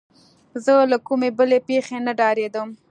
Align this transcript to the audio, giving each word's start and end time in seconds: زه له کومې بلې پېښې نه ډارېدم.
زه 0.63 0.73
له 0.91 0.97
کومې 1.07 1.29
بلې 1.37 1.59
پېښې 1.67 1.97
نه 2.05 2.11
ډارېدم. 2.19 2.69